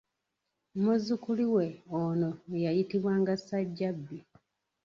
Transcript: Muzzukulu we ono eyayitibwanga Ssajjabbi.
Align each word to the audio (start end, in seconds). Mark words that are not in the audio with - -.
Muzzukulu 0.81 1.45
we 1.55 1.65
ono 2.01 2.29
eyayitibwanga 2.55 3.33
Ssajjabbi. 3.39 4.17